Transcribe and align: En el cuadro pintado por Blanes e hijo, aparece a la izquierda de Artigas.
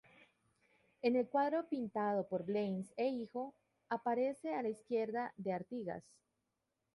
En 1.03 1.15
el 1.15 1.29
cuadro 1.29 1.69
pintado 1.69 2.27
por 2.27 2.43
Blanes 2.43 2.91
e 2.97 3.07
hijo, 3.09 3.53
aparece 3.87 4.51
a 4.55 4.63
la 4.63 4.69
izquierda 4.69 5.31
de 5.37 5.53
Artigas. 5.53 6.03